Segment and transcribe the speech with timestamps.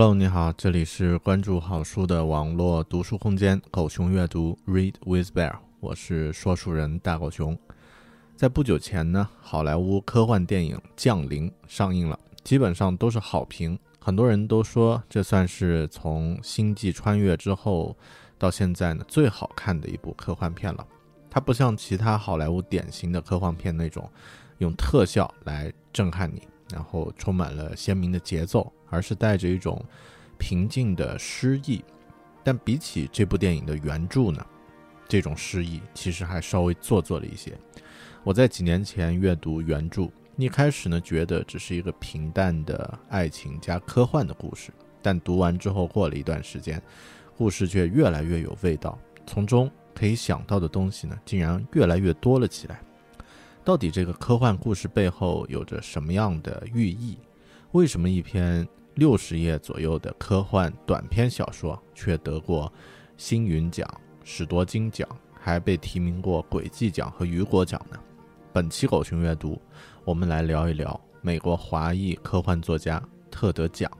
[0.00, 7.58] Hello，你好，这里是关注好书的网络读书空间“狗熊阅读 ”Read with Bear，我是说书人大狗熊。
[8.36, 17.96] 在不久前呢，好莱坞科幻电影《降临》上映了，基本上都是好评，很多人都说这算是从《星际穿越》之后
[18.38, 20.86] 到现在呢最好看的一部科幻片了。
[21.28, 24.08] 它不像其他好莱坞典型的科幻片那种
[24.58, 26.46] 用特效来震撼你。
[26.70, 29.84] 然后充满了鲜明的节奏，而是带着一种
[30.38, 31.84] 平静的诗意。
[32.44, 34.44] 但比起这部电影的原著呢，
[35.06, 37.52] 这种诗意其实还稍微做作了一些。
[38.24, 44.70] 我在几年前阅读原著，一开始呢觉得只是一个平淡的爱情加科幻的故事，
[45.02, 46.80] 但读完之后过了一段时间，
[47.36, 52.80] 故事却越来越有味道，从中可以想到的东西呢竟然越来越多了起来。
[53.68, 57.18] 到底这个科幻故事背后有着什么样的寓意？
[57.72, 62.72] 为什么一篇六十页左右的科幻短篇小说却得过
[63.18, 63.86] 星云奖、
[64.24, 65.06] 史多金奖，
[65.38, 68.00] 还被提名过轨迹奖和雨果奖呢？
[68.54, 69.60] 本期狗熊阅读，
[70.02, 73.92] 我们来聊一聊美国华裔科幻作家特德·奖，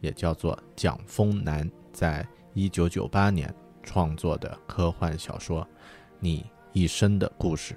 [0.00, 5.62] 也叫做蒋峰南，在一九九八年创作的科幻小说
[6.18, 7.74] 《你一生的故事》。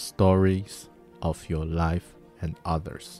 [0.00, 0.84] Stories
[1.20, 2.00] of your life
[2.40, 3.18] and others。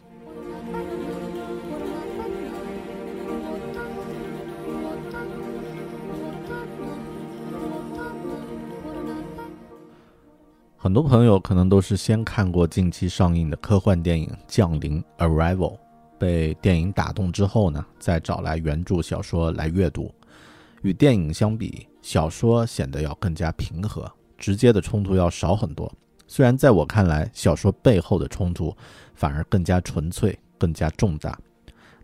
[10.79, 15.77] 很多朋友可能都是先看过近期上映的科幻电影《降临》（Arrival），
[16.19, 20.11] 被电影打动之后呢，再找来原著小说来阅读。
[20.81, 25.93] 与电影相比，小说显得要更加平和，直接的冲突要少很多。
[26.31, 28.73] 虽然在我看来，小说背后的冲突
[29.15, 31.37] 反而更加纯粹、更加重大。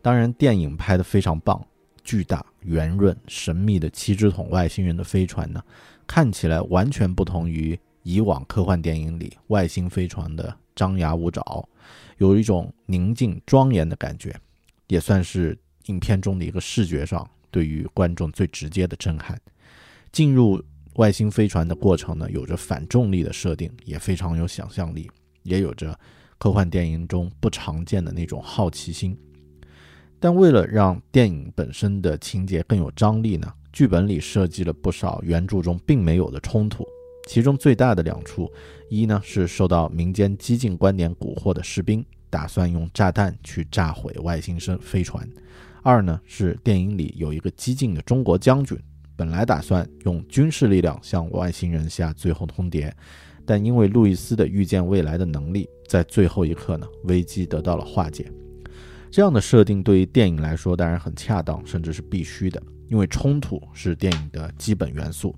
[0.03, 1.65] 当然，电影拍得非常棒，
[2.03, 5.63] 巨大、圆润、神秘的七只桶外星人的飞船呢，
[6.09, 11.65] 看起来完全不同于以往科幻电影里外星飞船的张牙舞爪，
[12.19, 14.35] 有一种宁静庄严的感觉，
[14.89, 19.41] 也算是影片中的一个视觉上对于观众最直接的震撼。
[20.11, 20.61] 进入
[20.97, 25.11] 外星飞船的过程呢，有着反重力的设定，也非常有想象力，
[25.43, 25.99] 也有着
[26.39, 29.17] 科幻电影中不常见的那种好奇心。
[30.19, 36.87] 但为了让电影本身的情节更有张力呢，剧本里设计了不少原著中并没有的冲突。
[37.29, 38.51] 其中最大的两处，
[38.89, 45.23] 一呢是受到民间激进观点蛊惑的士兵，打算用炸弹去炸毁外星生飞船；
[45.83, 48.79] 二呢是电影里有一个激进的中国将军，
[49.17, 52.93] 本来打算用军事力量向外星人下最后通牒，
[53.47, 58.31] 但因为路易斯的预见未来的能力，在最后一刻呢，危机得到了化解。
[59.11, 65.35] 这样的设定对于电影来说当然很恰当，甚至是必须的，因为冲突是电影的基本元素。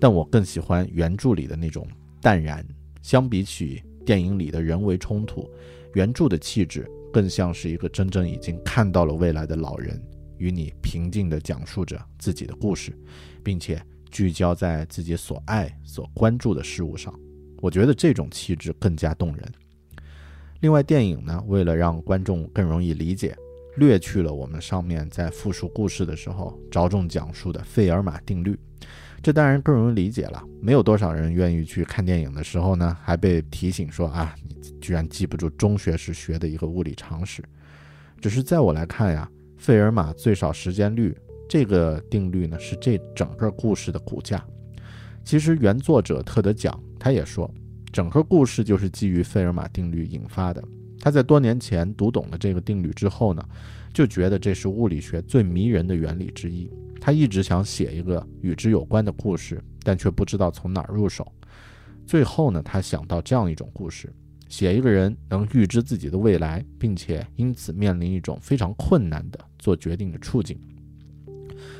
[0.00, 1.86] 但我更喜欢原著里的那种
[2.20, 2.66] 淡然。
[3.02, 5.50] 相比起电影里的人为冲突，
[5.94, 10.00] 原著的气质更像是一个真正已经看到了未来的老人，
[10.42, 12.92] 与你平静地讲述着自己的故事，
[13.44, 13.80] 并且
[14.10, 17.14] 聚焦在自己所爱、所关注的事物上。
[17.60, 19.52] 我觉得这种气质更加动人。
[20.58, 23.36] 另外，电影呢，为了让观众更容易理解，
[23.76, 28.58] 略去了我们上面在复述故事的时候着重讲述的费尔马定律。
[29.22, 30.42] 这当然更容易理解了。
[30.60, 37.44] 没有多少人愿意去看电影的时候呢，还被提醒说啊，你居然记不住中学时学的一个物理常识。
[38.20, 39.30] 只是在我来看呀，
[39.62, 41.16] 费尔马最少时间率
[41.48, 44.44] 这个定律呢，是这整个故事的骨架。
[45.24, 47.48] 其实原作者特德讲他也说。
[47.92, 50.60] 整个故事就是基于费尔马定律引发的。
[50.98, 53.48] 他在多年前读懂了这个定律之后呢，
[53.94, 56.68] 就觉得这是物理学最迷人的原理之一。
[57.00, 61.30] 他一直想写一个与之有关的故事，但却不知道从哪儿入手。
[62.04, 64.12] 最后呢，他想到这样一种故事：
[64.52, 70.60] 写一个人能预知自己的未来，并且因此面临一种非常困难的做决定的处境。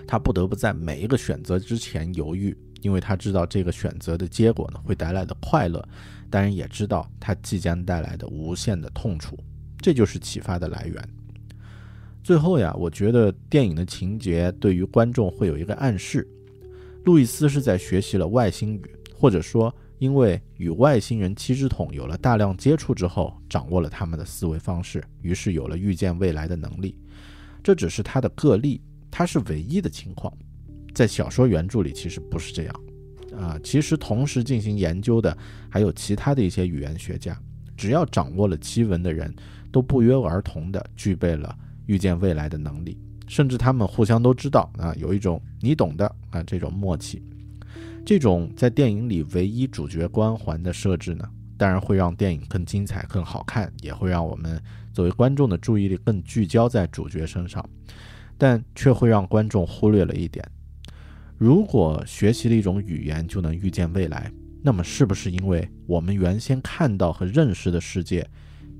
[0.06, 2.56] 他不得不在每一个选择之前犹豫。
[2.80, 5.86] 因为他知道这个选择的结果呢会带来的快乐，
[6.28, 9.38] 当然也知道他即将带来的无限的痛楚，
[9.78, 11.08] 这就是启发的来源。
[12.24, 16.26] 最后呀，我觉得电影的情节对于观众会有一个暗示：
[17.04, 18.82] 路易斯是在学习了外星语，
[19.14, 19.72] 或者说
[20.02, 26.98] 因为与外星人七只桶有了大量接触之后，掌握了他们的思维方式，于是有了预见未来的能力。
[27.62, 28.82] 这只是他的个例，
[29.12, 30.36] 他是唯一的情况。
[30.92, 32.80] 在小说原著里，其实不是这样，
[33.38, 35.38] 啊，其实同时进行研究的
[35.70, 37.40] 还有其他的一些语言学家，
[37.76, 39.32] 只要掌握了七文的人，
[39.70, 41.56] 都不约而同的具备了
[41.86, 42.98] 预见未来的能力，
[43.28, 47.22] 甚至他们互相都知道啊，有一种你懂的啊这种默契。
[48.04, 54.60] 这种在电影里唯一主角光环的设置呢，当然会让电影更精彩、更好看，也会让我们
[54.92, 57.64] 作为观众的注意力更聚焦在主角身上，
[58.36, 60.44] 但却会让观众忽略了一点。
[61.38, 64.32] 如果学习了一种语言就能预见未来，
[64.62, 68.28] 那么是不是因为我们原先看到和认识的世界，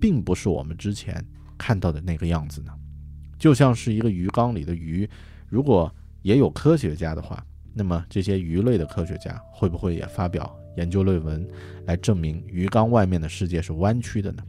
[0.00, 1.24] 并不是我们之前
[1.56, 2.72] 看到的那个样子呢？
[3.38, 5.08] 就像是一个鱼缸里的鱼，
[5.48, 5.92] 如果
[6.22, 11.46] 也有科学家的话，那么这些鱼类的科学家会不会也发表研究论文
[11.86, 14.42] 来证明鱼缸外面的世界是弯曲的呢？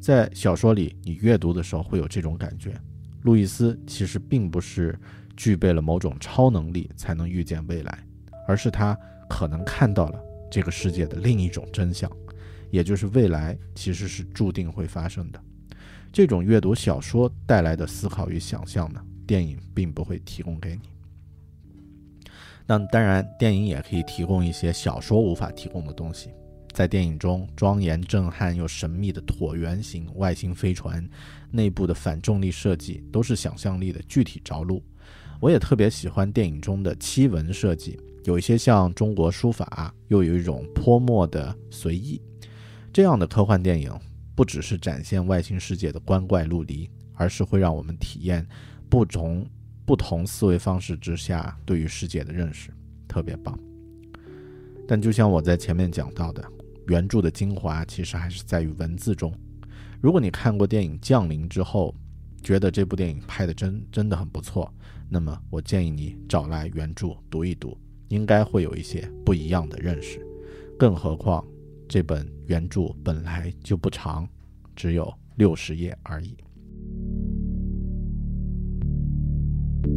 [0.00, 2.74] 在小说里，你阅读的时候会有这种感觉，
[3.22, 4.98] 路易斯其实并不是。
[5.38, 8.04] 具备了某种超能力才能预见未来，
[8.48, 8.98] 而是他
[9.30, 12.10] 可能看到了这个世界的另一种真相，
[12.72, 15.40] 也就是未来其实是注定会发生的。
[16.12, 20.88] 这种阅读小说带来的思考与想象呢，电影并不会提供给你。
[22.70, 26.28] 那当然，电影也可以提供一些小说无法提供的东西。
[26.74, 31.02] 在电影中，庄严、震撼又神秘的椭圆形外星飞船
[31.50, 34.82] 内部的反重力设计，都是想象力的具体着陆。
[35.40, 42.20] 我也特别喜欢电影中的七文设计，有一些像中国书法，又有一种泼墨的随意。
[42.92, 43.90] 这样的科幻电影
[44.34, 48.46] 不只是展现外星世界的光怪陆离，而是会让我们体验
[48.90, 49.46] 不同
[49.88, 52.68] 不同思维方式之下对于世界的认识，
[53.08, 53.58] 特别棒。
[54.86, 56.44] 但就像我在前面讲到的，
[56.88, 59.32] 原著的精华其实还是在于文字中。
[60.02, 61.94] 如果你看过电影《降临》之后，
[62.42, 64.70] 觉得这部电影拍的真真的很不错。
[65.08, 67.74] 那么，我建议你找来原著读一读，
[68.08, 70.20] 应该会有一些不一样的认识。
[70.78, 71.42] 更何况，
[71.88, 74.28] 这本原著本来就不长，
[74.76, 76.36] 只有六十页而已。《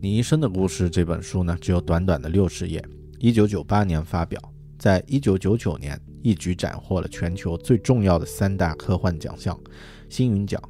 [0.00, 2.84] 你一生的故事》这本书呢，只有短短的六十页，
[3.20, 4.40] 一九九八年发表，
[4.76, 9.56] 在一九九九年一举斩获了全球最重要的三大科幻奖项——
[10.10, 10.60] 星云奖、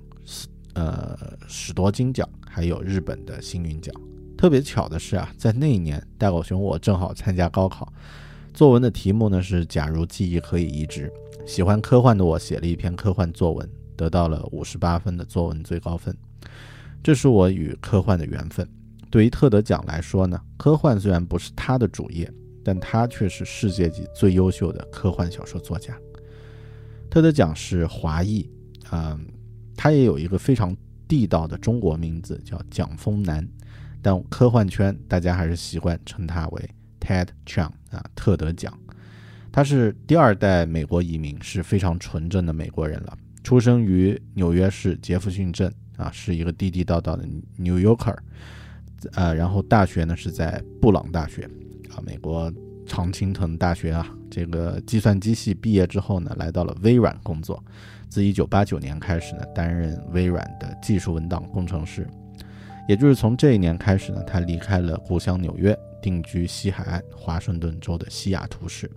[0.75, 3.95] 呃史多金奖，还有日本的星云奖。
[4.37, 7.91] 特别巧的是啊，在那一年，大狗熊我正好参加高考，
[8.53, 11.11] 作文的题目呢是“假如记忆可以移植”。
[11.45, 16.17] 喜欢科幻的我写了一篇科幻作文，得到了五十八分的作文最高分。
[17.03, 18.67] 这是我与科幻的缘分。
[19.11, 22.33] 对于特德奖来说呢，科幻虽然不是他的主业，
[22.65, 25.95] 但他却是世界级最优秀的科幻小说作家。
[27.11, 28.49] 特德奖是华裔，
[28.91, 29.27] 嗯，
[29.77, 30.75] 他也有一个非常
[31.07, 33.47] 地道的中国名字，叫蒋峰南。
[34.01, 38.73] 但科幻圈大家还是习惯称他为 Ted Chang 啊，特德奖。
[39.53, 43.17] 他是第二代美国移民，是非常纯正的美国人了。
[43.45, 48.17] 出生于纽约市杰弗逊镇啊，是一个地地道道的 New Yorker。
[49.13, 51.43] 呃，然后大学呢是在布朗大学
[51.91, 52.51] 啊，美国
[52.87, 54.09] 常青藤大学啊。
[54.31, 57.63] 这个计算机系毕业之后呢，来到了微软工作。
[58.09, 62.09] 自1989年开始呢，担任微软的技术文档工程师。
[62.89, 68.91] 也就是从这一年开始呢，他离开了故乡纽约，定居西海岸华盛顿州的西雅图市。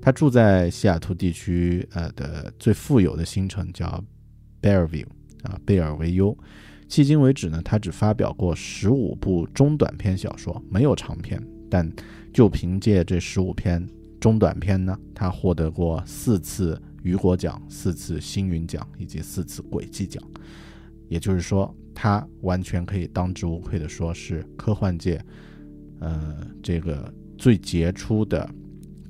[0.00, 4.02] 他住在西雅图地区呃的最富有的新城，叫
[4.62, 5.06] Bearview
[5.42, 6.36] 啊，贝尔维优。
[6.88, 11.42] 迄今为止呢，他只发表过十五部中短篇小说，没有长篇。
[11.68, 11.90] 但
[12.32, 13.86] 就凭借这十五篇
[14.18, 20.22] 中短篇呢，他获得过四次雨果奖、四次星云奖以及四次轨迹奖。
[21.08, 21.74] 也就是说。
[21.92, 25.22] 他完全可以当之无愧地说是科幻界，
[25.98, 28.48] 呃，这个最杰出的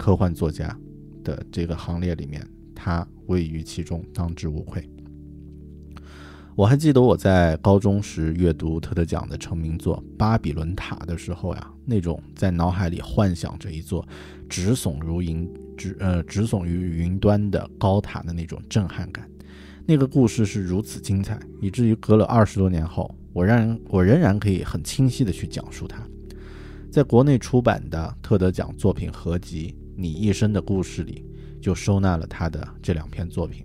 [0.00, 0.74] 科幻作家
[1.22, 2.42] 的这个行列里面，
[2.74, 4.88] 他位于其中，当之无愧。
[6.56, 14.06] 我还记得我在高中时阅读特德奖的成名作《巴比伦塔》的时候呀，那种在脑海里幻想着一座
[14.48, 19.28] 直耸如云、直呃直耸于云端的高塔的那种震撼感。
[19.84, 26.02] 那个故事是如此精彩，以至于隔了二十多年后，我让我仍然可以很清晰地去讲述它。
[26.90, 31.22] 在国内出版的特德奖作品合集《你一生的故事》里，
[31.60, 33.64] 就收纳了他的这两篇作品。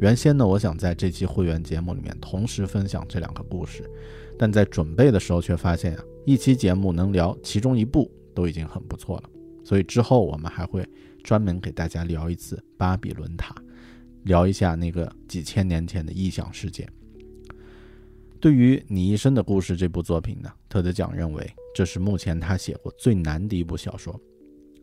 [0.00, 3.82] 原先呢，我想在这期会员节目里面同时分享这两个故事，
[4.38, 9.30] 但在准备的时候却发现呀，一期节目能聊其中一部都已经很不错了。
[9.64, 10.86] 所以之后我们还会
[11.22, 13.52] 专门给大家聊一次《巴比伦塔》。
[14.24, 16.88] 聊一下那个几千年前的异想世界。
[18.40, 24.18] 对于你一生的故事这部作品呢，特德奖认为这是目前他写过最难的一部小说。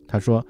[0.06, 0.46] 他说：“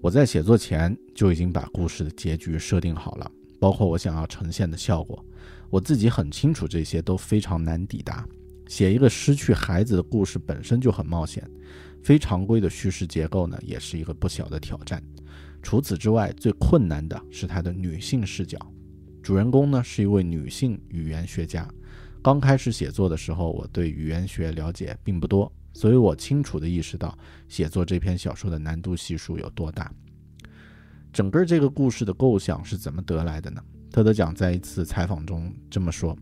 [0.00, 5.24] 我在写作前就已经把故事的结局设定好了，包括我想要呈现的效果，
[5.70, 8.24] 我自己很清楚这些都非常难抵达。
[8.68, 11.42] 写一个失去孩子的故事本身就很冒险，
[12.02, 15.02] 非常规的叙事结构呢，也是一个不小的挑战。”
[15.60, 18.56] 除此之外，最困难的是他的女性视角。
[19.20, 21.68] 主人公呢是一位女性语言学家。
[22.22, 27.16] 刚开始写作的时候，我对语言学了解并不多，所以我清楚地意识到
[27.46, 29.88] 写作这篇小说的难度系数有多大。
[31.12, 33.62] 整个这个故事的构想是怎么得来的呢？
[33.88, 36.18] 特德奖在一次采访中这么说：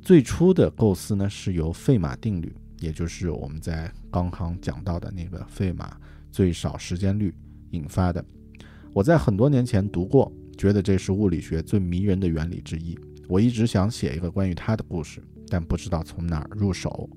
[0.00, 5.96] 最初的构思呢是由费马定律，也就是我们在刚刚讲到的那个费马
[6.30, 7.34] 最少时间律
[7.72, 8.24] 引发的。
[8.92, 12.96] 我在很多年前读过，觉得这是物理学最迷人的原理之一。
[13.26, 17.10] 我一直想写一个关于它的故事，但不知道从哪儿入手。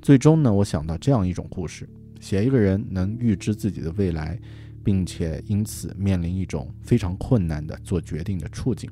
[0.00, 1.88] 最终呢，我想到这样一种故事：
[2.20, 4.38] 写一个人能预知自己的未来，
[4.84, 8.90] 并且因此面临一种非常困难的做决定的处境。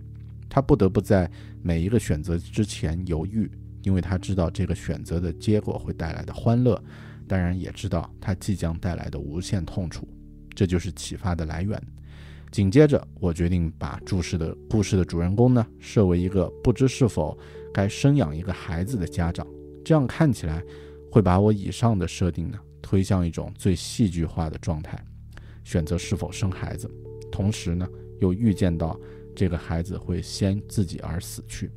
[0.48, 1.30] 他不得不在
[1.62, 3.50] 每一个选择之前犹豫，
[3.82, 6.82] 因为他知道这个选择的结果会带来的欢乐，
[7.26, 10.06] 当然也知道他即将带来的无限痛楚。
[10.54, 11.80] 这就是启发的来源。
[12.50, 17.36] 紧接着，我决定把注释的故事的主人公呢设为一个不知是否
[17.74, 19.46] 该生养一个孩子的家长，
[19.84, 20.62] 这样看起来
[21.16, 25.02] 会把我以上的设定呢推向一种最戏剧化的状态，
[25.64, 26.90] 选择是否生孩子，
[27.32, 27.88] 同时呢
[28.20, 29.00] 又预见到
[29.34, 31.70] 这个孩子会先自己而死去。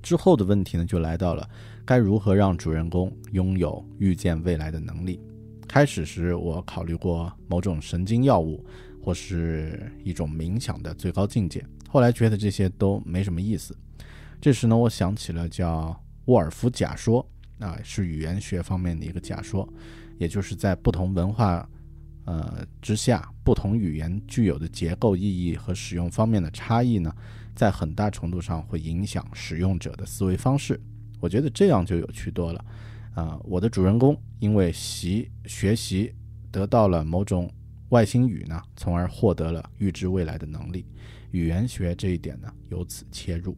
[0.00, 1.50] 之后的问题呢就来到了
[1.84, 5.18] 该如何让主人公拥有预见未来的能力。
[5.66, 8.64] 开始时我考虑过某种神经药物。
[9.04, 11.66] 或是一种冥想的最高境界。
[11.88, 13.76] 后来觉得这些都没什么意思。
[14.40, 17.28] 这时呢，我想起了叫沃尔夫假说，
[17.62, 19.66] 啊，是语言学方面的一个假说，
[20.18, 21.68] 也就是在不同文化，
[22.24, 27.14] 呃之下，不同语言具有的结构意义和使用方面的差异呢，
[27.54, 30.80] 在很大程度上会影响使用者的思维方式。
[31.20, 32.64] 我觉得这样就有趣多了。
[33.14, 36.12] 啊，我的主人公因为习学习
[36.50, 37.48] 得到了某种
[37.90, 40.84] 外星语呢，从而获得了预知未来的能力。
[41.30, 43.56] 语言学这一点呢，由此切入。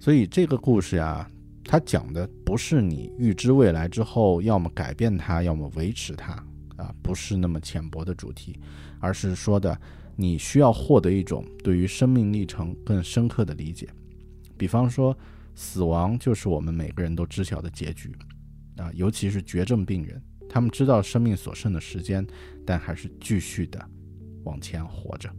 [0.00, 1.30] 所以这个故事呀，
[1.64, 6.32] 它讲的不是你预知未来之后，要么改变它，要么维持它
[6.76, 8.58] 啊，不是那么浅薄的主题，
[8.98, 9.78] 而是说的
[10.16, 13.88] 你需要获得一种对于生命历程更深刻的理解。
[14.58, 15.16] 比方说，
[15.54, 18.14] 死亡就是我们每个人都知晓的结局
[18.76, 22.26] 啊，尤其是绝症病人，他们知道生命所剩的时间，
[22.66, 23.88] 但还是继续的
[24.44, 25.30] 往前活着。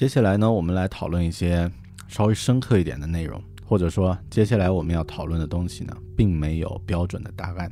[0.00, 1.70] 接下来呢，我们来讨论一些
[2.08, 7.70] 稍微深刻一点的内容，或者说，接下来我们要讨论的东西呢，并没有标准的答案。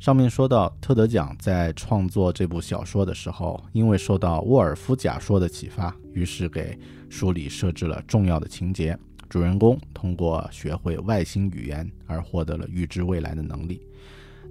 [0.00, 6.74] 上面说到，特德奖在创作这部小说的时候，因为受到沃尔夫假说的启发，于是给
[7.10, 13.86] 书里设置了重要的情节：主人公通过学会外星语言而获得了预知未来的能力。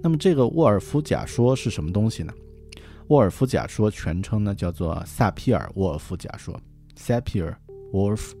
[0.00, 2.32] 那么，这个沃尔夫假说是什么东西呢？
[3.08, 6.56] 沃尔夫假说全称呢叫做萨皮尔沃尔夫假说。
[6.96, 8.32] Sapir-Whorf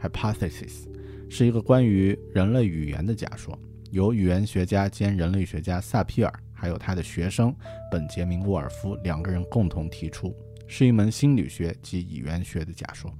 [0.00, 0.86] hypothesis
[1.30, 3.56] 是一个关于人类语言的假说，
[3.90, 7.54] 由语言学家兼人类学家萨皮尔还有他的学生
[7.90, 10.34] 本杰明·沃尔夫两个人共同提出，
[10.66, 13.12] 是一门心理学及语言学的假说。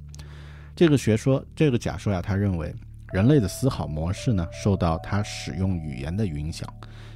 [0.75, 2.75] 这个学说，这个假说呀，他认为
[3.13, 6.69] 人类的思考模式呢受到他使用语言的影响，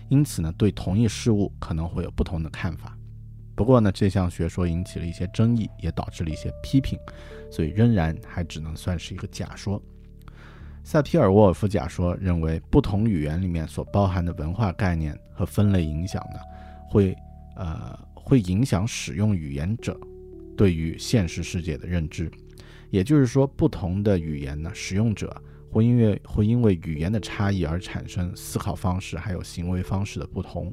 [0.08, 2.96] 因此呢对同一事物可能会有不同的看法。
[3.54, 6.98] 不过呢，这项学说引起了一些争议，也导致了一些批评，
[7.52, 9.80] 所以仍然还只能算是一个假说。
[10.82, 16.40] 萨皮尔沃尔夫假说认为，不同语言里面所包含的文化概念和分类影响呢，
[16.88, 17.14] 会
[17.54, 19.96] 呃会影响使用语言者
[20.56, 22.28] 对于现实世界的认知。
[22.90, 30.72] 也就是说，不同的语言呢，使用者会因为会因为语言的差异而产生思考方式还有行为方式的不同。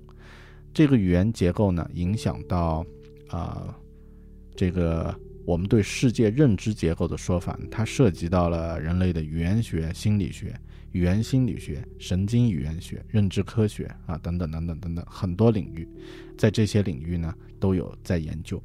[0.73, 2.85] 这个语言结构呢，影响到，
[3.29, 3.77] 啊，
[4.55, 5.13] 这个
[5.49, 10.55] 我们对世界认知结构的说法，它涉及到了人类的语言学、心理学、
[10.91, 15.89] 语言心理学、神经语言学、认知科学啊，等等等等等等很多领域，
[16.37, 18.61] 在这些领域呢都有在研究。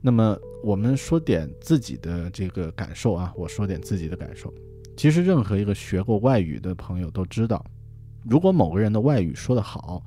[0.00, 4.54] 那么我们说点自己的这个感受啊，我说点自己的感受。
[4.96, 7.66] 其实任何一个学过外语的朋友都知道，
[8.22, 10.00] 如果某个人的外语说得好。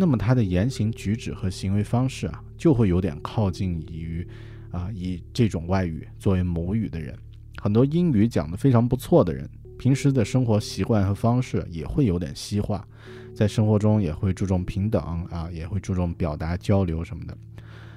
[0.00, 4.24] 那么他的言行举止和行为方式啊，就会有点靠近于，
[4.70, 7.16] 啊，以这种外语作为母语的人。
[7.60, 12.86] 很多英语讲得非常不错的人，平时的生活习惯和方式也会有点西化，
[13.34, 17.36] 在生活中也会注重平等啊，也会注重表达交流什么的。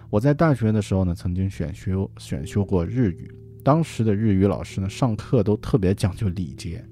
[0.10, 3.32] 我在大学的时候呢，曾经选修选修过日语，
[3.64, 6.84] 当时的日语老师呢，上课都特别讲究礼节，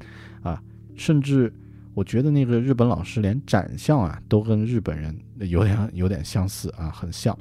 [0.42, 0.62] 啊，
[0.96, 1.54] 甚至。
[1.96, 7.38] 我觉得那个日本老师连长相啊都跟日本人有点有点相似啊，很像。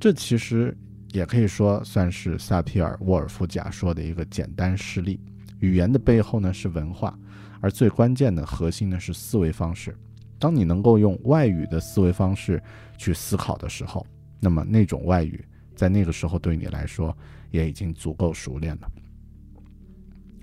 [0.00, 0.76] 这其实
[1.16, 5.18] 也可以说算是萨皮尔沃尔夫假说的一个简单事例。
[5.60, 7.18] 语言的背后呢是文化，
[7.62, 9.96] 而最关键的核心呢是思维方式。
[10.38, 12.62] 当你能够用外语的思维方式
[12.98, 14.06] 去思考的时候，
[14.38, 15.42] 那么那种外语
[15.74, 17.16] 在那个时候对你来说
[17.50, 18.90] 也已经足够熟练了。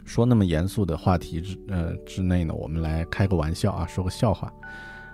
[0.03, 4.51] 说那么严肃的话题之呃之内呢，我们来开个玩笑啊，说个笑话。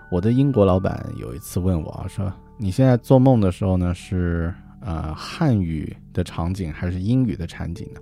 [0.10, 8.00] 我的英国老板有一次问我啊，说你现在做梦的时候呢，是呃汉语的场景还是英语的场景呢？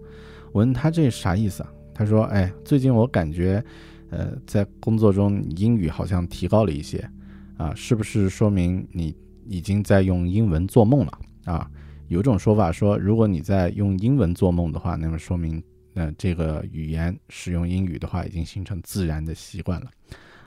[0.52, 1.72] 我问他这啥意思啊？
[1.94, 3.64] 他说，哎，最近我感觉，
[4.10, 7.10] 呃，在工作中英语好像提高了一些，
[7.58, 9.16] 啊，是不是说明你
[9.48, 11.70] 已经在用英文做梦了啊？
[12.08, 15.62] 有种说法说，如果你在用英文做梦的话，那么说明。
[15.94, 19.88] 那这个语言使用英语的话，已经形成自然的习惯了。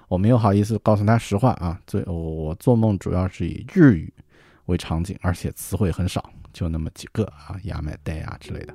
[0.06, 4.12] 我没有好意思告诉他实话啊，最我做梦主要是以日语
[4.70, 8.74] 为场景，而且词汇很少，就那么几个啊，亚美代啊之类的。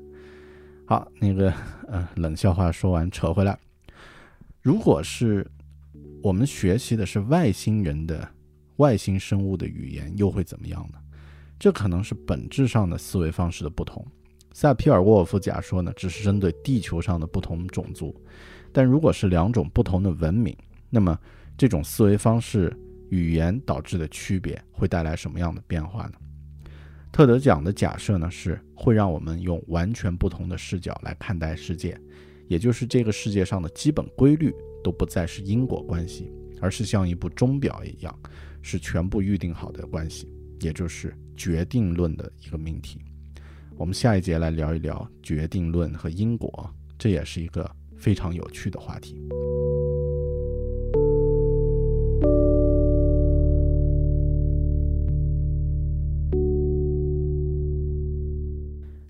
[0.86, 1.52] 好，那个
[1.88, 3.58] 呃冷笑话说完，扯回来。
[4.62, 5.50] 如果是
[6.22, 8.28] 我们学习的是外星人的
[8.76, 11.00] 外星生物的语言，又会怎么样呢？
[11.58, 14.06] 这可能是本质上的思维方式的不同。
[14.52, 18.16] 萨皮尔沃尔夫假说呢，只是针对地球上的不同种族，
[18.72, 20.56] 但如果是两种不同的文明，
[20.90, 21.18] 那么
[21.58, 22.76] 这种思维方式、
[23.15, 26.13] 语言导致的区别会带来什么样的变化呢？
[27.12, 31.97] 特德讲的假设呢，是会让我们用完全不同的视角来看待世界，
[32.47, 38.13] 也就是这个世界上的基本规律都不再是因果关系，而是像一部钟表一样，
[38.62, 40.30] 是全部预定好的关系。
[40.62, 42.99] 也就是决定论的一个命题。
[43.78, 49.21] 我们下一节来聊一聊决定论和因果，这也是一个非常有趣的话题。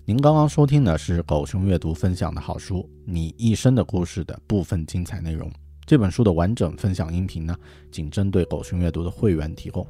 [0.08, 5.50] 您刚刚收听的是狗熊阅读分享的好书《你一生的故事》的部分精彩内容。
[5.84, 7.58] 这本书的完整分享音频呢，
[7.90, 9.84] 仅针对狗熊阅读的会员提供。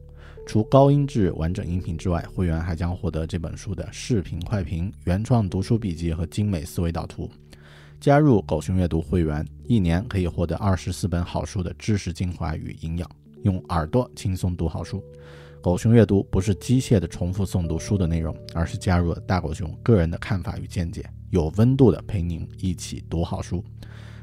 [0.47, 7.31] 除高音质完整音频之外，会员还将获得这本书的视频快评、原创读书笔记和精美思维导图。
[8.01, 13.07] 加入狗熊阅读会员，一年可以获得二十四本好书的知识精华与营养，
[13.43, 15.05] 用耳朵轻松读好书。
[15.67, 23.65] 狗熊阅读不是机械的重复诵读书的内容，而是加入了大狗熊个人的看法与见解，有温度的陪您一起读好书。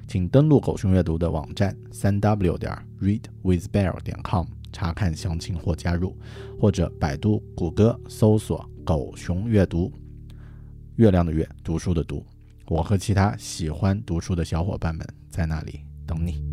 [0.08, 6.18] 请登录狗熊阅读的网站三 w 点 readwithbear 点 com 查看详情或加入，
[6.58, 9.92] 或者百度、谷歌搜索“狗熊阅读”，
[10.96, 12.26] 月亮的月，读书的读。
[12.68, 16.53] 我和其他喜欢读书的小伙伴们在那里等你。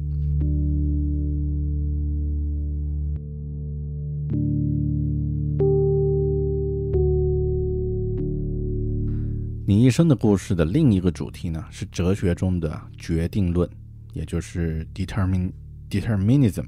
[9.70, 13.70] 你一生的故事的另一个主题呢，是哲学中的决定论，
[14.12, 15.52] 也就是 determin
[15.88, 16.64] determinism，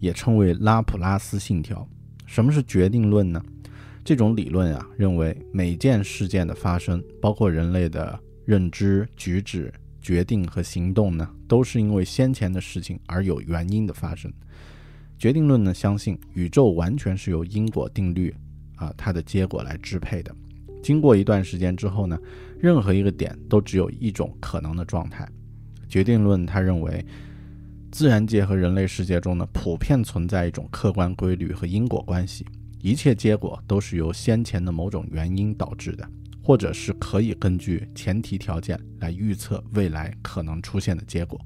[0.00, 1.88] 也称为拉普拉斯信条。
[2.26, 3.40] 什么是决定论呢？
[4.04, 14.28] 这种理论啊，认为每件事件的发生，包括人类的认知、举止、决定和行动呢，都是因为先前的事情而有原因的发生。
[15.16, 18.34] 决定论呢，相信宇宙完全是由因果定律
[18.74, 20.34] 啊，它的结果来支配的。
[20.84, 22.18] 经过一段时间之后呢，
[22.60, 25.26] 任何一个点都只有一种可能的状态。
[25.88, 27.02] 决定论他认为，
[27.90, 32.44] 自然界和人类世界中呢，普遍存在一种客观规律和因果关系，
[32.82, 36.06] 一切结果都是由先前的某种原因导致的，
[36.42, 41.40] 或者是可以根据前提条件来预测未来可能出现的结果。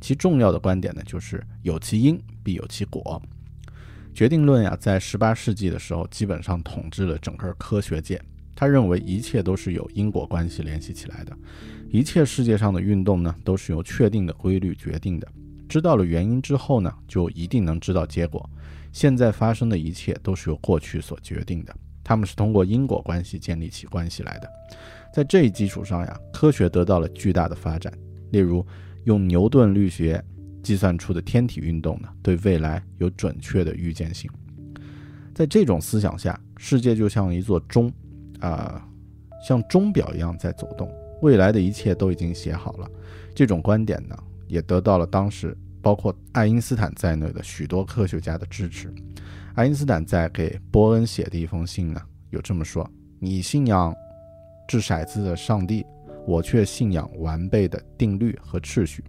[0.00, 3.22] 其重要的观点呢，就是有其因必有其果。
[4.12, 8.20] 决定论呀，在十八世纪的时候，基本上统治了整个科学界。
[8.54, 11.36] 他认为一切都是有因果关系联系起来的，
[11.88, 15.26] 一切世界上的运动呢，都是由确定的规律决定的。
[15.68, 18.48] 知道了原因之后呢，就一定能知道结果。
[18.92, 24.48] 现在发生的一切都是由过去所决定的，他们是通过因果关系建立起关系来的。
[25.14, 27.92] 在这一基础上呀，科学得到了巨大的发展。
[28.32, 28.64] 例如，
[29.04, 30.22] 用牛顿力学
[30.62, 34.30] 计算出的天体运动呢，对未来有准确的预见性。
[35.34, 37.90] 在这种思想下，世界就像一座钟。
[38.42, 38.86] 啊，
[39.46, 42.90] 像钟表一样在走动，未来的一切都已经写好了。
[43.34, 44.16] 这种观点呢，
[44.48, 48.92] 也得到了当时包括爱因斯坦在内的许多科学家的支持。
[49.54, 52.88] 爱因斯坦在给波恩写的一封信呢，有这么说
[53.20, 53.94] ：“你信仰
[54.66, 55.84] 掷骰子的上帝，
[56.26, 59.04] 我却信仰完备的定律和秩序。”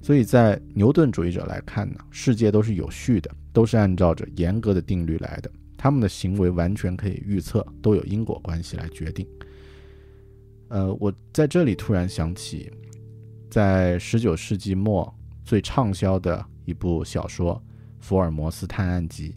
[0.00, 5.50] 所以在牛顿主义者来看呢，世界都是有序的，都是按照着严格的定律来的。
[5.82, 9.26] 他们的行为完全可以预测，都有因果关系来决定。
[10.68, 12.70] 呃，我在这里突然想起，
[13.50, 15.12] 在十九世纪末
[15.44, 17.56] 最畅销的一部小说
[17.98, 19.30] 《福尔摩斯探案集》，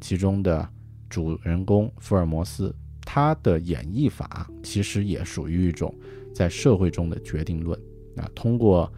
[0.00, 0.66] 其中的
[1.10, 5.94] 主人公福尔摩斯，他的演绎法其实也属于一种
[6.34, 7.78] 在社会中的决定论
[8.16, 8.90] 啊，通过。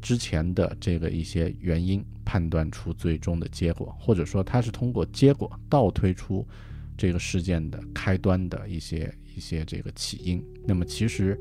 [0.00, 6.46] 之前的这个一些原因判断出最终的结果，或者说他是通过结果倒推出
[6.96, 11.38] 这个事件的开端的一些一些这个起因，那么其实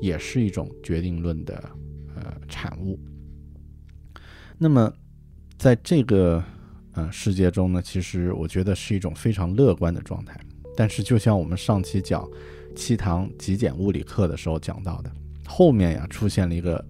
[0.00, 1.70] 也是一种决定论的
[2.14, 2.98] 呃产物。
[4.56, 4.92] 那么
[5.58, 6.42] 在这个
[6.92, 10.38] 呃世界中呢，其实我觉得是一种非常乐观的状态。
[10.76, 12.28] 但是就像我们上期讲
[12.76, 15.10] 七堂极简物理课的时候讲到的，
[15.46, 16.84] 后面呀出现了一个。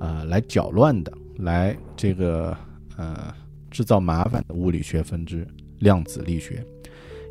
[0.00, 2.56] 呃，来搅乱的，来这个
[2.96, 3.32] 呃
[3.70, 5.46] 制造麻烦的物理学分支——
[5.78, 6.66] 量子力学。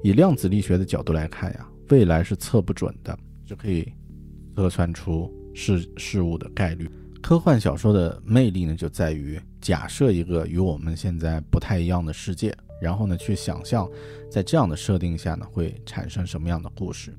[0.04, 3.92] 以量子力学的角度来看呀，未来是测不准的，就可以
[4.56, 6.90] 测算出事事物的概率。
[7.22, 13.90] 科幻小说的魅力呢，就在于假设一个与我们现在不太一样的世界，然后呢，去想象
[14.32, 17.14] 在这样的设定下呢，会产生什么样的故事。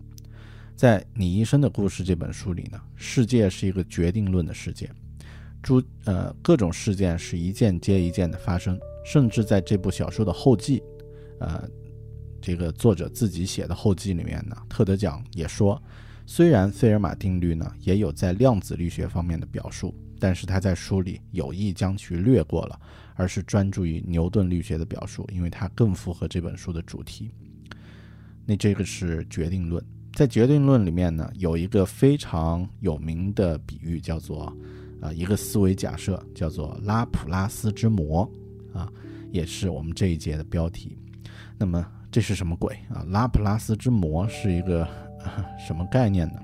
[0.74, 4.88] 在你一生的故事这本书里呢，世界是一个决定论的世界。
[5.62, 10.82] 诸呃各种事件是一件接一件的发生，甚至在这部小说的后记，
[11.38, 11.68] 呃，
[12.40, 15.82] 这个作者自己写的后记里面呢，特德奖也说，
[16.26, 22.80] 虽然费尔马定律呢也有在量子力学方面的表述，但是他在书里有意将其略过了，
[23.14, 27.30] 而是专注于牛顿力学的表述，因为它更符合这本书的主题。
[28.46, 29.84] 那这个是决定论。
[30.12, 34.52] 在决定论里面呢，有一个非常有名的比喻，叫做
[35.00, 38.30] 啊一个思维假设，叫做拉普拉斯之魔
[38.72, 38.90] 啊，
[39.30, 40.96] 也是我们这一节的标题。
[41.58, 43.04] 那么这是什么鬼啊？
[43.08, 44.86] 拉普拉斯之魔是一个
[45.64, 46.40] 什么概念呢？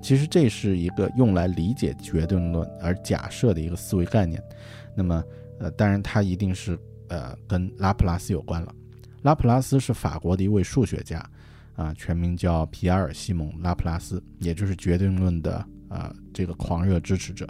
[0.00, 4.42] 其实这是一个用来理解决定论而假设的一个思维概念。
[4.94, 5.22] 那么
[5.58, 8.72] 呃，当然它一定是呃跟拉普拉斯有关了。
[9.22, 11.18] 拉普拉斯是法国的一位数学家，
[11.74, 15.56] 啊，全名叫皮埃尔·西蒙·拉普拉斯，也就是决定论的
[15.88, 17.44] 啊这个狂热支持者。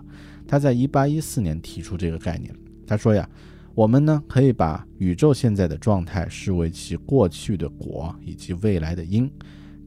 [0.49, 2.53] 他在1814年提出这个概念。
[2.87, 3.29] 他说呀，
[3.75, 9.31] 我们呢可以把宇宙现在的状态视为其过去的果以及未来的因。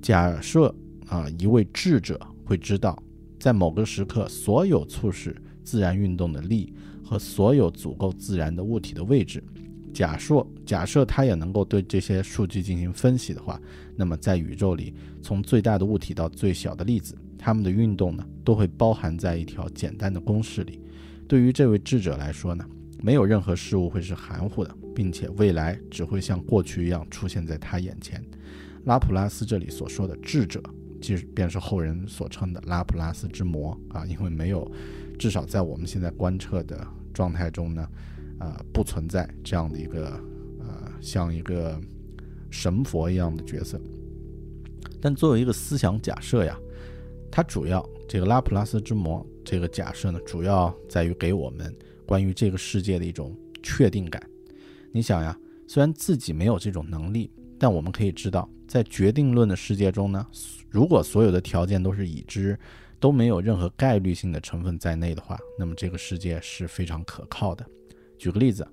[0.01, 0.73] 假设
[1.07, 3.01] 啊一位智者会知道，
[3.39, 6.71] 在某个时刻，所有促使自然运动的力
[7.03, 9.43] 和所有足够自然的物体的位置。
[9.93, 13.59] 假设假设他也能够对这些数据进行分析的话，
[13.95, 20.79] 那么在宇宙里，从最大的物体到最小的粒子，他们的运动呢，都会包含在一条简单的公式里。
[21.27, 22.63] 对于这位智者来说呢，
[23.01, 28.23] 没有任何事物会是含糊的，并且未来只会像过去一样出现在他眼前。
[28.85, 30.61] 拉普拉斯这里所说的智者，
[31.01, 34.71] 其实便是后人所称的拉普拉斯之魔啊，因为没有，
[35.17, 37.87] 至少在我们现在观测的状态中呢。
[38.43, 40.19] 呃，不存在这样的一个
[40.59, 41.79] 呃，像一个
[42.49, 43.79] 神佛一样的角色。
[44.99, 46.57] 但作为一个思想假设呀，
[47.31, 51.73] 它主要这个拉普拉斯之魔这个假设呢，主要在于给我们
[52.05, 54.21] 关于这个世界的一种确定感。
[54.91, 60.27] 你想呀，虽然自己没有这种能力，但我们可以知道，在决定论的世界中呢，
[60.69, 62.59] 如果所有的条件都是已知，
[62.99, 67.65] 都没有任何概率性的成分在内的话，那么这个世界是非常可靠的。
[68.17, 68.67] 举个例子，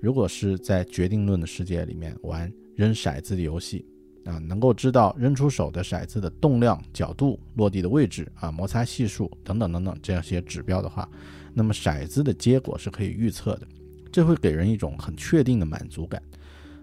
[0.00, 3.84] 如果是在决定论的世界里面玩扔骰子的游戏，
[4.24, 11.08] 啊，能够知道扔出手的骰子的动量、角度、落地的位置啊、摩擦系数等等等等这样些指标的话，
[11.52, 13.66] 那么骰子的结果是可以预测的，
[14.10, 16.22] 这会给人一种很确定的满足感，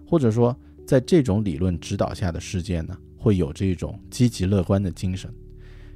[0.06, 5.34] 或者说，在这种理论指导下的世界呢，会有这种积极乐观的精神。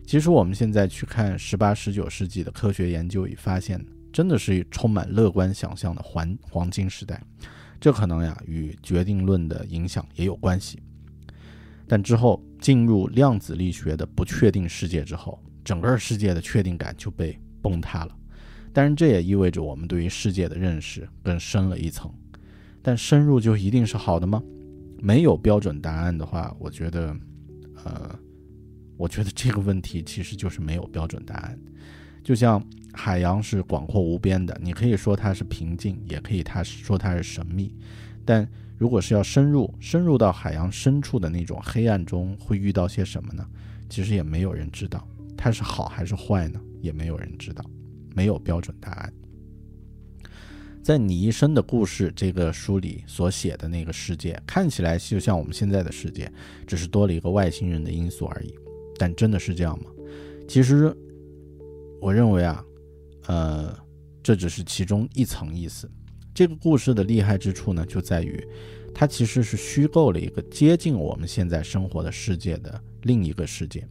[0.06, 3.84] 其实我们现在去看十八、十九世纪的科学研究，已发现。
[4.14, 7.20] 真的是充满乐观想象的黄黄金时代，
[7.82, 10.78] 这可能呀与决定论的影响也有关系。
[11.94, 18.18] 但之后进入量子力学的不确定世界之后，整个世界的确定感就被崩塌了。
[18.74, 22.12] 当然，这也意味着我们对于世界的认识更深了一层。
[22.82, 24.42] 但深入就一定是好的吗？
[24.98, 27.16] 没有标准答案的话，我觉得，
[27.86, 28.10] 呃，
[28.98, 31.60] 我觉得这个问题其实就是没有标准答案。
[32.24, 32.60] 就像
[32.92, 37.72] 海洋是广阔无边的，你可以说它是平静，也可以它说它是神秘。
[38.26, 38.50] 但
[38.84, 43.48] 如果是要深入，深入到海洋深处的那种黑暗中，会遇到些什么呢？
[43.90, 46.60] 其实也没有人知道，它是好还是坏呢？
[46.82, 47.64] 也没有人知道，
[48.14, 49.14] 没有标准答案。
[50.84, 56.30] 在你一生的故事这个书里所写的那个世界，看起来就像我们现在的世界，
[56.68, 58.54] 只是多了一个外星人的因素而已。
[58.98, 59.90] 但真的是这样吗？
[60.46, 60.94] 其实。
[62.02, 62.62] 我认为啊，
[63.28, 63.74] 呃，
[64.22, 65.90] 这只是其中一层意思。
[66.34, 68.44] 这个故事的厉害之处呢，就在于
[68.94, 73.88] 它其实是虚构了一个接近我们现在生活的世界的另一个世界。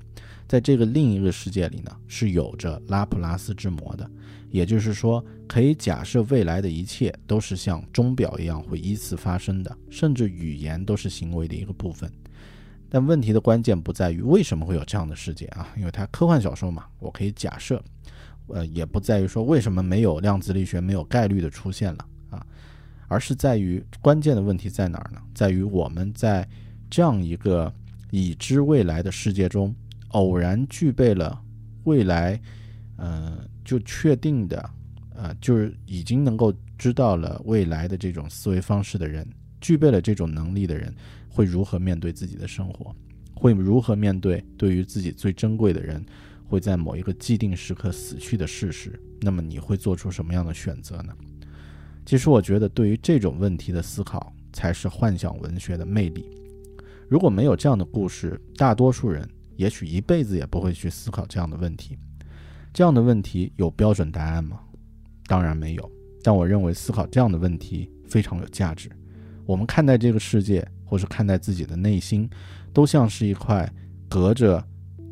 [0.49, 4.11] 在这个另一个世界里呢，是有着拉普拉斯之魔的，
[4.51, 12.11] 也就是说，可以假设未来的一切都是像钟表一样会依次发生的，甚至语言都是行为的一个部分。
[12.91, 17.81] 但问题的关键不在于为什么会有这样的世界啊，因为它科幻小说嘛，我可以假设。
[18.49, 22.07] 呃，也不在于说为什么没有量子力学、没有概率的出现了，
[23.13, 25.21] 而是在于关键的问题在哪儿呢？
[25.35, 26.49] 在于我们在
[26.89, 27.71] 这样一个
[28.11, 29.75] 已知未来的世界中，
[30.09, 31.39] 偶然具备了
[31.85, 32.41] 未来，
[32.97, 34.71] 呃，就确定的，
[35.15, 39.29] 呃，就是已经能够知道了未来的这种思维方式的人，
[39.61, 40.95] 具备了这种能力的人，
[41.29, 42.97] 会如何面对自己的生活？
[43.35, 46.03] 会如何面对对于自己最珍贵的人？
[46.49, 51.15] 会在某一个既定时刻死去的事实，那么你会做出什么样的选择呢？
[52.05, 56.29] 其实我觉得，对于这种问题的思考，才是幻想文学的魅力。
[57.09, 61.99] 如果没有这样的故事，大多数人也许一辈子也不会去思考这样的问题。
[62.73, 64.61] 这样的问题有标准答案吗？
[65.27, 65.91] 当然没有。
[66.23, 68.91] 但我认为思考这样的问题非常有价值。
[69.45, 72.29] 我们看待这个世界，或是看待自己的内心，
[72.73, 73.73] 都像是一块
[74.09, 74.65] 隔着。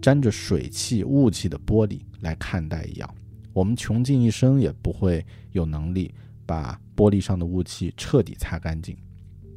[0.02, 3.14] 沾着水汽、雾气的玻璃来看待一样，
[3.52, 5.22] 我们穷尽一生也不会
[5.52, 6.14] 有能力
[6.50, 8.96] 把玻璃上的雾气彻底擦干净。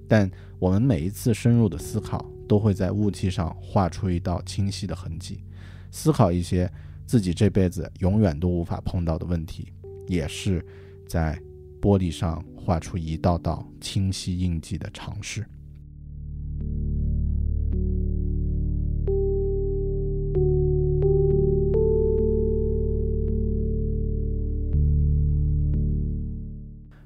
[0.08, 0.30] 但
[0.60, 5.44] 我们每一次深入的思考，都会在雾气上画出一道清晰的痕迹，
[5.90, 6.72] 思考一些
[7.08, 9.74] 自己这辈子永远都无法碰到的问题，
[10.08, 10.64] 也是
[11.08, 11.36] 在
[11.82, 15.44] 玻璃上画出一道道清晰印记的尝试。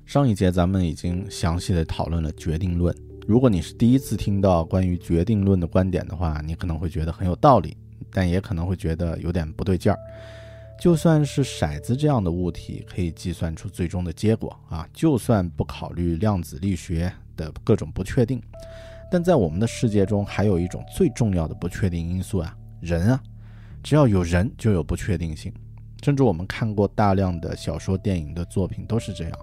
[0.08, 2.96] 上一节咱们已经详细的讨论了决定论。
[3.28, 7.76] 如果你是第一次听到关于决定论的观点的话，你可能会觉得很有道理，
[8.10, 10.00] 但也可能会觉得有点不对劲儿。
[10.80, 18.42] 就算是骰子这样的物体可以计算出最终的结果啊，就算不考虑量子力学的各种不确定，
[19.12, 23.22] 但在我们的世界中还有一种最重要的不确定因素啊，人啊，
[23.84, 25.54] 只要有人就有不确定性。
[26.02, 29.34] 甚至我们看过大量的小说、电影的作品都是这样。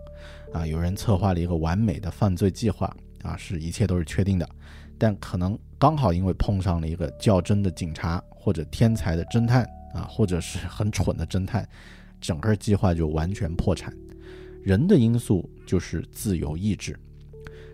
[0.55, 4.49] 啊，有人策划了一个完美的犯罪计划，啊，是一切都是确定的，
[4.97, 11.69] 但可能刚好因为碰上了一个较真的警察，或者天才的侦探，啊，或者是很蠢的侦探，
[12.21, 13.93] 整个计划就完全破产。
[14.63, 16.97] 人的因素就是自由意志。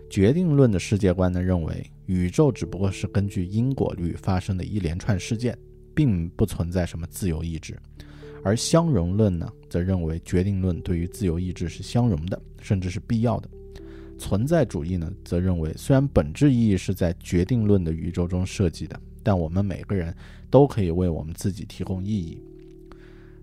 [0.09, 5.55] 决定论的世界观呢，认为宇宙只不过是根据因果律发生的一连串事件，
[5.95, 7.79] 并不存在什么自由意志。
[8.43, 13.49] 而相容论呢，则认为决定论对于自由意志是相容的，甚至是必要的。
[14.17, 20.15] 存在主义呢，则认为虽然本质意义是在决定论的宇宙中设计的，但我们每个人
[20.49, 22.39] 都可以为我们自己提供意义。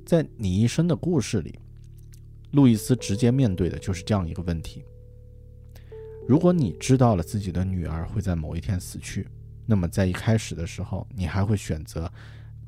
[0.06, 1.58] 在你一生的故事里，
[2.52, 4.84] 路易斯直接面对的就是这样一个问题：
[6.28, 9.26] 如果你知道了自己的女儿会在某一天死去，
[9.66, 12.10] 那么在一开始的时候，你还会选择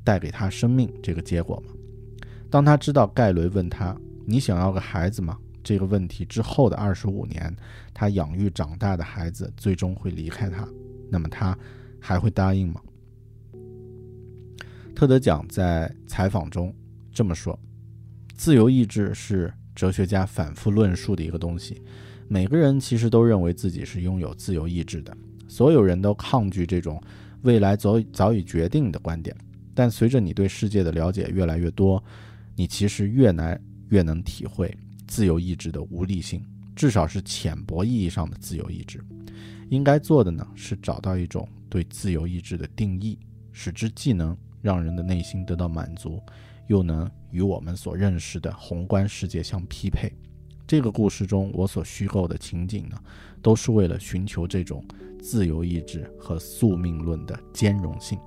[0.03, 1.73] 带给她生命这个结果吗？
[2.51, 7.55] 当他知道盖伦问他“你想要个孩子吗”这个问题之后的二十五年，
[7.95, 10.67] 他养育长大的孩子最终会离开他，
[11.09, 11.57] 那么他
[12.01, 12.81] 还会答应吗？
[14.97, 16.75] 特德奖在采访中
[17.13, 17.57] 这么说
[18.35, 21.81] ：“自由意志是哲学家反复论述的一个东西，
[22.27, 27.01] 每个人其实都认为自己是拥有自由意志的，所有人都抗拒这种
[27.43, 29.37] 未来早早已决定的观点，
[29.73, 32.03] 但随着你对世界的了解越来越多。”
[32.61, 36.45] 你其实越难越能体会自由意志的无力性，
[36.77, 39.03] 至少是浅薄意义上的自由意志。
[39.71, 43.19] 应该做的呢，是找到一种对自由意志的定义，
[43.51, 46.21] 使之既能让人的内心得到满足，
[46.67, 50.13] 又能与我们所认识的宏观世界相匹配。
[50.67, 53.03] 这个故事中我所虚构的情景呢，
[53.41, 54.85] 都是为了寻求这种
[55.19, 58.19] 自由意志和宿命论的兼容性。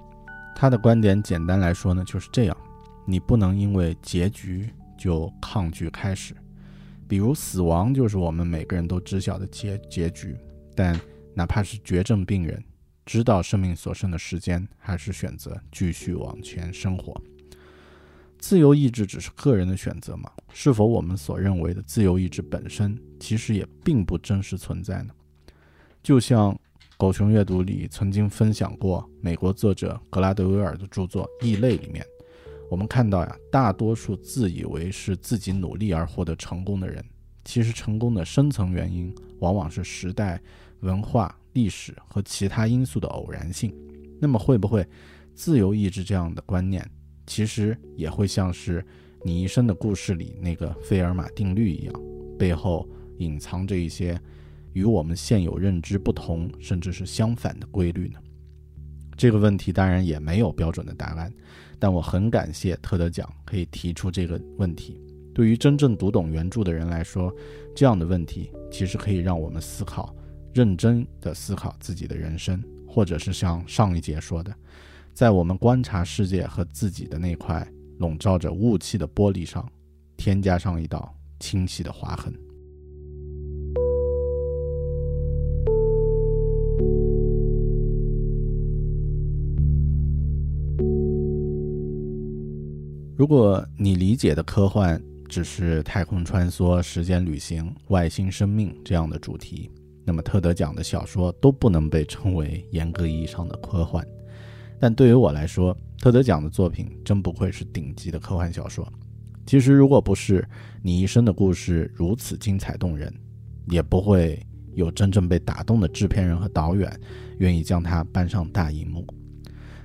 [0.55, 2.57] 他的观点简单来说呢，就是这样。
[3.05, 6.33] 你不能因为结局就抗拒开始，
[7.07, 10.35] 比如死亡就是我们每个人都知晓的结结局。
[10.75, 10.99] 但
[11.35, 12.63] 哪怕是绝症病人，
[13.05, 17.19] 知道生命所剩的时间，还是选择继续往前生活。
[18.39, 20.31] 自由意志只是个人的选择吗？
[20.51, 25.13] 是否我们所认为的自由意志本身，其实也并不真实存在呢？
[26.01, 26.57] 就像
[26.97, 32.05] 狗熊阅读里曾经分享过美国作者格拉德威尔的著作《异类》里面。
[32.73, 37.05] 我们看到呀，大多数自以为是自己努力而获得成功的人，
[37.45, 40.41] 其实成功的深层原因往往是时代、
[40.79, 43.71] 文化、历史和其他因素的偶然性。
[44.19, 44.83] 那么，会不会
[45.35, 46.83] 自由意志这样的观念，
[47.27, 48.83] 其实也会像是
[49.23, 51.93] 你一生的故事里那个费尔马定律一样，
[52.39, 54.19] 背后隐藏着一些
[54.73, 58.19] 与我们现有认知不同，甚至是相反的规律呢？
[59.15, 61.31] 这个问题当然也没有标准的答案。
[61.83, 65.01] 但我很感谢特德奖可以提出这个问题。
[65.33, 67.29] 对于真正读懂原著的人来说，
[67.75, 70.15] 这样的问题其实可以让我们思考，
[70.53, 74.55] 认真的思考自己的人生，或者是像上一节说的，
[75.13, 77.67] 在我们观察世界和自己的那块
[77.99, 79.69] 笼罩着雾气的玻璃上，
[80.15, 82.33] 添加上一道清晰的划痕。
[93.23, 99.71] 如果你理解的科幻只是太空穿梭、时间旅行、外星生命这样的主题，
[100.03, 104.05] 那么特德奖的小说都不能被称为严格意义上的科幻。
[104.77, 108.85] 但对于我来说，特德奖的作品真不愧是顶级的科幻小说。
[109.45, 110.45] 其实，如果不是
[110.81, 113.09] 你一生的故事如此精彩动人，
[113.69, 114.37] 也不会
[114.73, 116.99] 有真正被打动的制片人和导演
[117.37, 119.07] 愿意将它搬上大荧幕。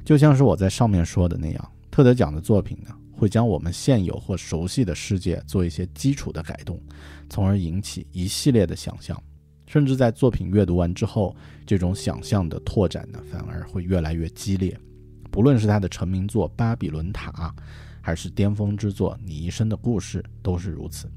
[0.04, 2.92] 就像是我在上面说的那样，特德奖的作品呢？
[3.18, 6.80] 会将我们现有或熟悉的世界做一些基础的改动，
[7.28, 9.20] 从而引起一系列的想象。
[9.66, 11.34] 甚至在作品阅读完之后，
[11.66, 14.78] 这种想象的拓展呢，反而会越来越激烈。
[15.30, 17.30] 不论是他的成名作《巴比伦塔》，
[18.00, 21.10] 还是巅峰之作《你一生的故事》，都是如此。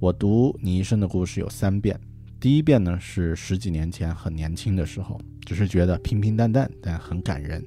[0.00, 2.00] 我读《你一生的故事》有三遍，
[2.40, 7.64] 第一遍呢是十几年前很年轻的时候，只是觉得平平淡淡，但很感人。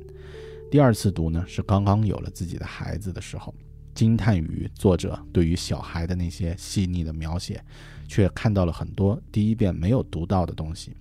[0.71, 3.53] 第二次读呢是刚刚有了自己的孩子的时候。
[3.93, 7.61] 惊叹于作者对于小孩的那些细腻的描写，
[8.07, 10.95] 却看到了很多第一遍没有读到的东西。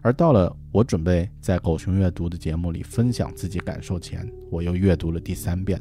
[0.00, 5.78] 而到了我准备在狗熊阅读的节目里分享自己感受前，我又阅读了第三遍。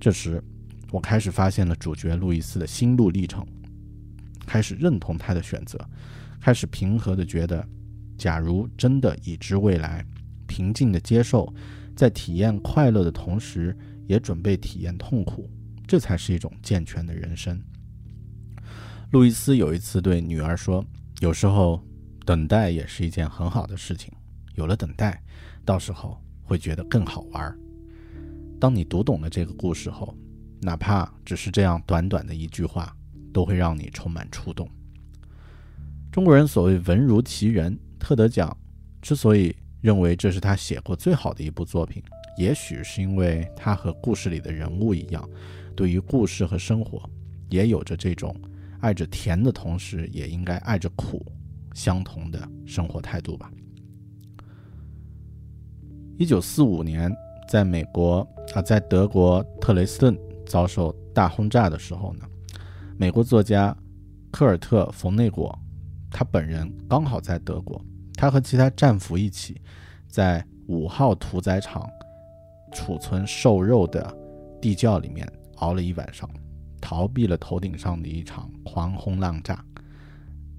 [0.00, 0.42] 这时，
[0.90, 3.46] 我开始发现了主角路易斯的心路历程，
[4.46, 5.78] 开始认同他的选择，
[6.40, 7.62] 开始平和的觉得，
[8.16, 10.02] 假如真的已知未来，
[10.46, 11.52] 平静的接受，
[11.98, 13.76] 在体验快乐的同时，
[14.06, 15.50] 也准备体验痛苦。
[15.84, 17.60] 这才是一种健全的人生。
[19.10, 20.84] 路易斯有一次对女儿说
[21.18, 21.84] ：“有时候，
[22.24, 24.12] 等待也是一件很好的事情。
[24.54, 25.20] 有了等待，
[25.64, 27.58] 到时候会觉得更好玩。
[28.60, 30.16] 当你读懂了这个故事后，
[30.60, 32.96] 哪怕只是这样短短的一句话，
[33.32, 34.70] 都会让你充满触动。”
[36.12, 38.56] 中国人所谓“文如其人”，特德奖
[39.02, 42.02] 之所以认为这是他写过最好的一部作品，
[42.36, 45.28] 也许是因为他和故事里的人物一样。
[45.76, 47.08] 对于故事和生活，
[47.48, 48.34] 也有着这种
[48.80, 51.24] 爱着甜的同时，也应该爱着苦
[51.72, 53.50] 相同的生活态度吧。
[56.16, 57.14] 一九四五年，
[57.48, 62.24] 在美国啊，在德国特雷斯顿遭受大轰炸的时候呢，
[62.96, 63.76] 美国作家
[64.32, 65.56] 科尔特·冯内果，
[66.10, 67.80] 他本人刚好在德国，
[68.18, 69.60] 他和其他战俘一起，
[70.08, 71.88] 在五号屠宰场
[72.72, 74.12] 储存瘦肉的
[74.60, 75.26] 地窖里面。
[75.58, 76.28] 熬了一晚上，
[76.80, 79.64] 逃避了头顶上的一场狂轰浪炸。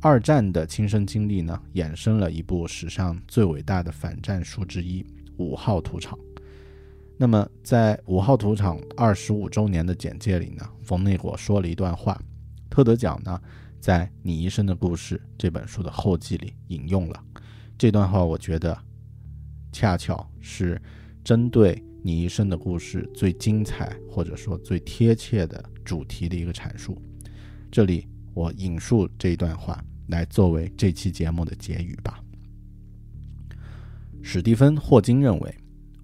[0.02, 5.02] 二战的亲身经历呢，衍生了一部史上最伟大的反战书之一
[5.38, 6.18] 《五号屠场》。
[7.18, 12.22] 那么，在五号屠场二十五周年的简介里呢，冯内果说了一段话，
[12.70, 13.40] 特德奖呢，
[13.80, 17.24] 在《你一生的故事》这本书的后记里引用了
[17.80, 18.24] 这段话。
[18.24, 18.78] 我觉得，
[19.72, 20.80] 恰巧是
[21.24, 21.84] 针对。
[22.02, 26.98] 你一生的故事最精彩，或者说最贴切的主题的一个阐述。
[27.70, 32.24] 这里我引述这一段话来作为这期节目的结语吧。
[34.22, 35.56] 史蒂芬·霍金认为，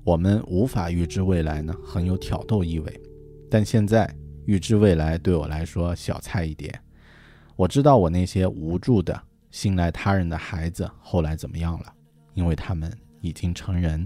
[0.03, 3.01] 我们无法预知未来呢，很有挑逗意味。
[3.49, 4.13] 但现在
[4.45, 6.77] 预知未来对我来说小菜一碟。
[7.55, 9.17] 我知道我那些无助的
[9.55, 11.93] 信赖他人的孩子后来怎么样了，
[12.33, 12.91] 因为他们
[13.21, 14.05] 已经成人。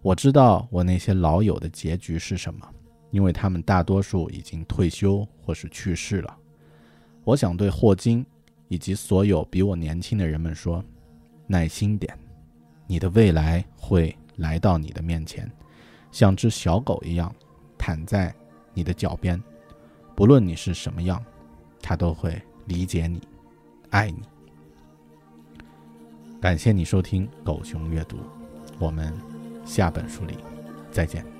[0.00, 2.64] 我知道我那些老友的结局是什么，
[3.10, 6.38] 因为他们大多数已经退休或是去世了。
[7.24, 8.24] 我想对霍金
[8.68, 10.84] 以及所有比我年轻的人们说：
[11.48, 12.16] 耐心点，
[12.86, 15.50] 你的未来会来到你的面前，
[16.12, 17.34] 像只小狗一样
[17.76, 18.32] 躺在
[18.72, 19.42] 你的脚边。
[20.14, 21.20] 不论你是什么样，
[21.82, 23.20] 它都会理解你，
[23.90, 24.22] 爱你。
[26.40, 28.16] 感谢你收听狗熊阅读，
[28.78, 29.12] 我们。
[29.62, 30.38] 下本书里，
[30.90, 31.39] 再见。